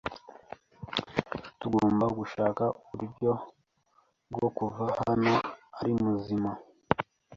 Tugomba 1.59 2.05
gushaka 2.19 2.63
uburyo 2.91 3.31
bwo 4.33 4.49
kuva 4.57 4.83
hano 5.05 5.33
ari 5.79 5.91
muzima. 6.01 6.51